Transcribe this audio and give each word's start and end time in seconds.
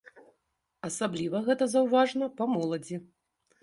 Асабліва 0.89 1.43
гэта 1.51 1.71
заўважна 1.77 2.35
па 2.43 2.53
моладзі. 2.57 2.95